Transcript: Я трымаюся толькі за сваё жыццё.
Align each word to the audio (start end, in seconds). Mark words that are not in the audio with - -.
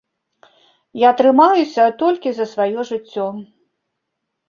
Я 1.01 1.09
трымаюся 1.19 1.85
толькі 2.01 2.29
за 2.41 2.51
сваё 2.57 2.79
жыццё. 2.93 3.31